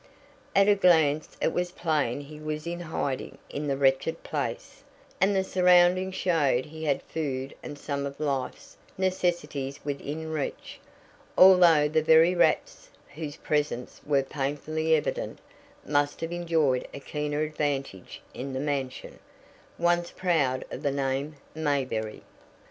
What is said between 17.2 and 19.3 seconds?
advantage in the mansion,